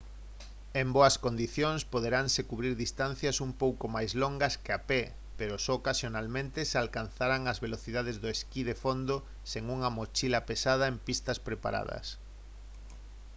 en 0.81 0.87
boas 0.97 1.15
condicións 1.25 1.81
poderanse 1.93 2.41
cubrir 2.49 2.73
distancias 2.85 3.37
un 3.47 3.51
pouco 3.63 3.85
máis 3.95 4.11
longas 4.21 4.53
que 4.63 4.71
a 4.73 4.79
pé 4.89 5.01
pero 5.39 5.55
só 5.65 5.73
ocasionalmente 5.81 6.59
se 6.69 6.75
alcanzarán 6.83 7.43
as 7.51 7.61
velocidades 7.65 8.15
do 8.23 8.27
esquí 8.35 8.61
de 8.69 8.79
fondo 8.83 9.15
sen 9.51 9.63
unha 9.75 9.89
mochila 9.97 10.39
pesada 10.49 10.85
en 10.91 10.97
pistas 11.07 11.37
preparadas 11.47 12.05